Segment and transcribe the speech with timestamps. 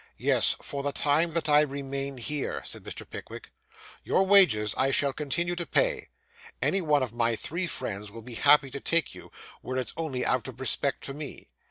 [0.17, 3.07] 'Yes, for the time that I remain here,' said Mr.
[3.07, 3.51] Pickwick.
[4.01, 6.09] 'Your wages I shall continue to pay.
[6.59, 10.25] Any one of my three friends will be happy to take you, were it only
[10.25, 11.49] out of respect to me.